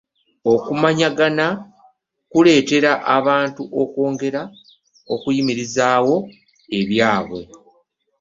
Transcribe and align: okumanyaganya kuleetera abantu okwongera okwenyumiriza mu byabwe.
okumanyaganya 0.53 1.47
kuleetera 2.31 2.91
abantu 3.17 3.61
okwongera 3.81 4.41
okwenyumiriza 5.13 5.87
mu 6.71 6.81
byabwe. 6.89 7.41